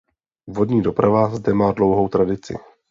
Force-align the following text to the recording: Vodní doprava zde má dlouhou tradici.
Vodní 0.47 0.81
doprava 0.81 1.35
zde 1.35 1.53
má 1.53 1.71
dlouhou 1.71 2.09
tradici. 2.09 2.55